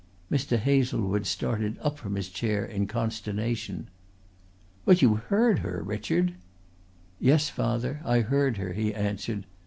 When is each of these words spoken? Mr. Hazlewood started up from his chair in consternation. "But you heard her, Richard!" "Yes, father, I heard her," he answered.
Mr. 0.31 0.57
Hazlewood 0.57 1.27
started 1.27 1.77
up 1.79 1.99
from 1.99 2.15
his 2.15 2.29
chair 2.29 2.65
in 2.65 2.87
consternation. 2.87 3.87
"But 4.83 5.03
you 5.03 5.13
heard 5.17 5.59
her, 5.59 5.83
Richard!" 5.83 6.33
"Yes, 7.19 7.49
father, 7.49 8.01
I 8.03 8.21
heard 8.21 8.57
her," 8.57 8.73
he 8.73 8.95
answered. 8.95 9.45